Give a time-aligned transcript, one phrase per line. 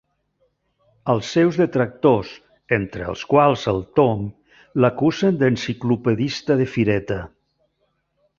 [1.13, 2.31] Els seus detractors,
[2.77, 4.25] entre els quals el Tom,
[4.85, 7.21] l'acusen d'enciclopedista de fireta.